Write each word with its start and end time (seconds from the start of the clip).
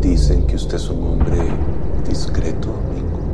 Dicen 0.00 0.46
que 0.46 0.56
usted 0.56 0.76
es 0.76 0.88
un 0.90 1.02
hombre 1.02 1.38
discreto, 2.06 2.68
Domingo. 2.68 3.25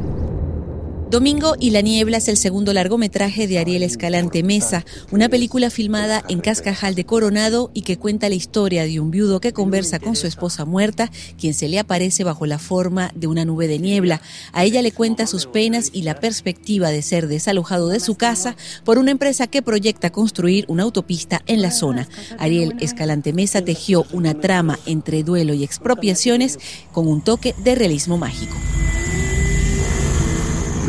Domingo 1.12 1.56
y 1.60 1.72
la 1.72 1.82
niebla 1.82 2.16
es 2.16 2.28
el 2.28 2.38
segundo 2.38 2.72
largometraje 2.72 3.46
de 3.46 3.58
Ariel 3.58 3.82
Escalante 3.82 4.42
Mesa, 4.42 4.86
una 5.10 5.28
película 5.28 5.68
filmada 5.68 6.24
en 6.30 6.40
Cascajal 6.40 6.94
de 6.94 7.04
Coronado 7.04 7.70
y 7.74 7.82
que 7.82 7.98
cuenta 7.98 8.30
la 8.30 8.34
historia 8.34 8.84
de 8.84 8.98
un 8.98 9.10
viudo 9.10 9.38
que 9.38 9.52
conversa 9.52 9.98
con 9.98 10.16
su 10.16 10.26
esposa 10.26 10.64
muerta, 10.64 11.10
quien 11.38 11.52
se 11.52 11.68
le 11.68 11.78
aparece 11.78 12.24
bajo 12.24 12.46
la 12.46 12.58
forma 12.58 13.12
de 13.14 13.26
una 13.26 13.44
nube 13.44 13.68
de 13.68 13.78
niebla. 13.78 14.22
A 14.54 14.64
ella 14.64 14.80
le 14.80 14.90
cuenta 14.90 15.26
sus 15.26 15.44
penas 15.44 15.90
y 15.92 16.00
la 16.00 16.18
perspectiva 16.18 16.88
de 16.88 17.02
ser 17.02 17.28
desalojado 17.28 17.88
de 17.88 18.00
su 18.00 18.14
casa 18.14 18.56
por 18.82 18.96
una 18.96 19.10
empresa 19.10 19.48
que 19.48 19.60
proyecta 19.60 20.08
construir 20.08 20.64
una 20.68 20.84
autopista 20.84 21.42
en 21.44 21.60
la 21.60 21.72
zona. 21.72 22.08
Ariel 22.38 22.74
Escalante 22.80 23.34
Mesa 23.34 23.62
tejió 23.62 24.06
una 24.12 24.40
trama 24.40 24.78
entre 24.86 25.24
duelo 25.24 25.52
y 25.52 25.62
expropiaciones 25.62 26.58
con 26.90 27.06
un 27.06 27.20
toque 27.20 27.54
de 27.62 27.74
realismo 27.74 28.16
mágico 28.16 28.56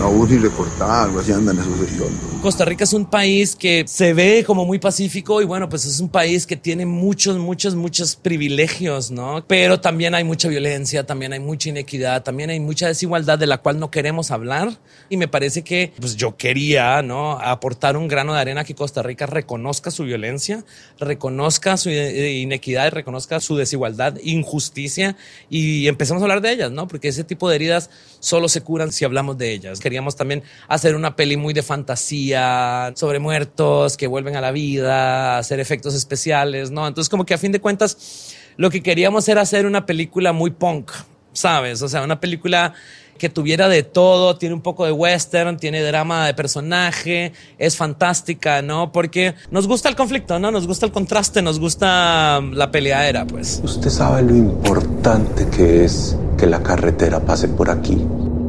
la 0.04 0.10
voz 0.10 0.30
recortada, 0.30 1.04
algo 1.04 1.20
así 1.22 1.32
andan 1.32 1.58
esos 1.58 1.80
hediondos. 1.80 2.34
Costa 2.42 2.66
Rica 2.66 2.84
es 2.84 2.92
un 2.92 3.06
país 3.06 3.56
que 3.56 3.86
se 3.88 4.14
ve 4.14 4.44
como 4.46 4.66
muy 4.66 4.78
pacífico 4.78 5.42
y 5.42 5.46
bueno, 5.46 5.70
pues 5.70 5.86
es 5.86 6.02
un 6.02 6.10
país 6.10 6.46
que 6.46 6.58
tiene 6.58 6.86
muchos, 6.86 7.38
muchos, 7.38 7.74
muchos 7.74 8.18
privilegios, 8.18 9.12
¿no? 9.12 9.46
Pero 9.48 9.80
también 9.80 10.14
hay 10.14 10.26
mucha 10.26 10.50
violencia, 10.50 11.06
también 11.06 11.32
hay 11.32 11.40
mucha 11.40 11.70
inequidad, 11.70 12.22
también 12.22 12.50
hay 12.50 12.60
mucha 12.60 12.88
desigualdad 12.88 13.40
de 13.40 13.48
la 13.48 13.60
cual 13.60 13.80
no 13.80 13.92
queremos 13.92 14.32
hablar. 14.32 14.78
Y 15.08 15.16
me 15.16 15.30
parece 15.30 15.62
que 15.62 15.94
pues 15.98 16.18
yo 16.18 16.36
quería, 16.36 17.02
¿no? 17.02 17.40
Aportar 17.40 17.96
un 17.96 18.10
grano 18.10 18.34
de 18.34 18.42
arena 18.42 18.66
que 18.66 18.76
Costa 18.76 19.04
Rica 19.04 19.26
reconozca 19.26 19.90
su 19.90 20.04
violencia, 20.04 20.66
reconozca 21.00 21.78
su 21.78 21.90
inequidad, 21.90 22.92
reconozca 22.92 23.40
su 23.40 23.56
desigualdad, 23.56 24.18
injusticia 24.22 25.16
y 25.50 25.88
empecemos 25.88 26.22
a 26.22 26.26
hablar 26.26 26.42
de 26.42 26.52
ellas, 26.52 26.72
¿no? 26.72 26.90
Porque 26.90 27.08
ese 27.08 27.24
tipo 27.24 27.48
de 27.48 27.56
heridas 27.56 27.90
solo 28.20 28.50
se 28.50 28.60
curan 28.60 28.92
si 28.92 29.06
hablamos 29.06 29.38
de 29.38 29.54
ellas. 29.54 29.80
Queríamos 29.94 30.16
también 30.16 30.42
hacer 30.70 30.96
una 30.96 31.16
peli 31.16 31.38
muy 31.38 31.54
de 31.54 31.62
fantasía 31.62 32.92
sobre 32.96 33.20
muertos 33.20 33.96
que 33.96 34.08
vuelven 34.08 34.36
a 34.36 34.42
la 34.42 34.50
vida, 34.50 35.38
hacer 35.38 35.60
efectos 35.60 35.94
especiales, 35.94 36.72
¿no? 36.72 36.88
Entonces 36.88 37.10
como 37.10 37.28
que 37.28 37.36
a 37.36 37.38
fin 37.38 37.52
de 37.52 37.62
cuentas 37.62 38.34
lo 38.58 38.72
que 38.72 38.82
queríamos 38.82 39.30
era 39.30 39.42
hacer 39.42 39.68
una 39.68 39.86
película 39.86 40.34
muy 40.34 40.50
punk, 40.50 40.90
¿sabes? 41.32 41.84
O 41.84 41.90
sea, 41.90 42.02
una 42.02 42.20
película 42.20 42.74
que 43.20 43.30
tuviera 43.30 43.70
de 43.70 43.84
todo, 43.84 44.36
tiene 44.36 44.56
un 44.56 44.62
poco 44.62 44.84
de 44.84 44.92
western, 44.92 45.58
tiene 45.58 45.84
drama 45.84 46.26
de 46.26 46.34
personaje, 46.34 47.34
es 47.60 47.78
fantástica, 47.78 48.64
¿no? 48.64 48.92
Porque 48.92 49.36
nos 49.52 49.68
gusta 49.68 49.90
el 49.90 49.96
conflicto, 49.96 50.40
¿no? 50.40 50.50
Nos 50.50 50.66
gusta 50.66 50.88
el 50.88 50.92
contraste, 50.92 51.44
nos 51.44 51.60
gusta 51.60 52.42
la 52.42 52.72
peleadera, 52.72 53.28
pues. 53.28 53.62
Usted 53.64 53.92
sabe 53.92 54.24
lo 54.24 54.36
importante 54.36 55.48
que 55.56 55.86
es 55.86 56.18
que 56.36 56.48
la 56.48 56.64
carretera 56.64 57.20
pase 57.20 57.48
por 57.48 57.70
aquí 57.70 58.04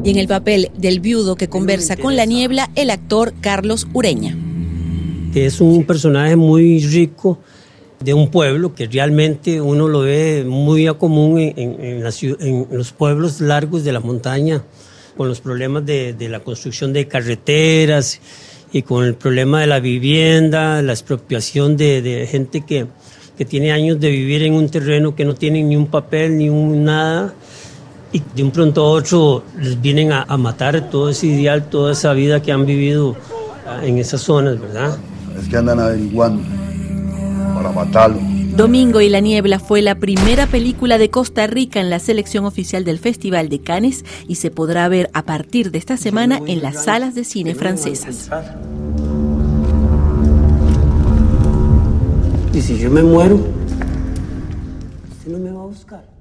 y 0.05 0.11
en 0.11 0.17
el 0.17 0.27
papel 0.27 0.69
del 0.77 0.99
viudo 0.99 1.35
que 1.35 1.49
conversa 1.49 1.97
con 1.97 2.15
la 2.15 2.25
niebla, 2.25 2.69
el 2.75 2.91
actor 2.91 3.33
Carlos 3.41 3.87
Ureña. 3.91 4.37
Es 5.33 5.59
un 5.59 5.83
personaje 5.83 6.35
muy 6.35 6.79
rico 6.85 7.39
de 7.99 8.13
un 8.13 8.29
pueblo 8.29 8.75
que 8.75 8.85
realmente 8.85 9.59
uno 9.59 9.87
lo 9.87 10.01
ve 10.01 10.45
muy 10.47 10.85
a 10.85 10.93
común 10.93 11.39
en, 11.39 12.03
los 12.03 12.91
pueblos 12.91 13.41
largos 13.41 13.83
de 13.83 13.91
la 13.91 13.99
montaña, 13.99 14.63
con 15.17 15.27
los 15.27 15.41
problemas 15.41 15.83
de, 15.87 16.15
la 16.29 16.39
construcción 16.41 16.93
de 16.93 17.07
carreteras 17.07 18.21
y 18.71 18.83
con 18.83 19.05
el 19.05 19.15
problema 19.15 19.61
de 19.61 19.67
la 19.67 19.79
vivienda, 19.79 20.83
la 20.83 20.93
expropiación 20.93 21.77
de, 21.77 22.27
gente 22.29 22.61
que, 22.61 22.85
que 23.35 23.43
tiene 23.43 23.71
años 23.71 23.99
de 23.99 24.11
vivir 24.11 24.43
en 24.43 24.53
un 24.53 24.69
terreno 24.69 25.15
que 25.15 25.25
no 25.25 25.33
tiene 25.33 25.63
ni 25.63 25.75
un 25.75 25.87
papel 25.87 26.37
ni 26.37 26.47
un 26.49 26.83
nada 26.83 27.33
y 28.15 28.23
de 28.33 28.43
un 28.43 28.51
pronto 28.51 28.81
a 28.81 28.89
otro 28.91 29.43
les 29.59 29.81
vienen 29.81 30.13
a, 30.13 30.25
matar 30.37 30.89
todo 30.89 31.09
ese 31.09 31.27
ideal, 31.27 31.65
toda 31.65 31.91
esa 31.91 32.13
vida 32.13 32.41
que 32.41 32.53
han 32.53 32.65
vivido 32.65 33.13
ah, 33.67 33.85
en 33.85 33.97
esas 33.97 34.21
zonas, 34.21 34.57
¿verdad? 34.57 34.97
Es 35.37 35.49
que 35.49 35.57
andan 35.57 35.81
averiguando 35.81 36.41
para 37.53 37.73
matarlo. 37.73 38.17
Domingo 38.55 39.01
y 39.01 39.09
la 39.09 39.19
Niebla 39.19 39.59
fue 39.59 39.81
la 39.81 39.95
primera 39.95 40.47
película 40.47 40.97
de 40.97 41.09
Costa 41.09 41.45
Rica 41.45 41.81
en 41.81 41.89
la 41.89 41.99
selección 41.99 42.45
oficial 42.45 42.85
del 42.85 42.99
Festival 42.99 43.49
de 43.49 43.59
Cannes 43.59 44.05
y 44.29 44.35
se 44.35 44.49
podrá 44.49 44.87
ver 44.87 45.09
a 45.13 45.23
partir 45.23 45.71
de 45.71 45.77
esta 45.77 45.97
semana 45.97 46.39
en 46.47 46.61
las 46.61 46.85
salas 46.85 47.15
de 47.15 47.25
cine 47.25 47.53
francesas. 47.53 48.29
Y 52.53 52.61
si 52.61 52.79
yo 52.79 52.89
me 52.89 53.03
muero, 53.03 53.35
usted 55.11 55.31
no 55.33 55.39
me 55.39 55.51
va 55.51 55.63
a 55.63 55.65
buscar. 55.65 56.14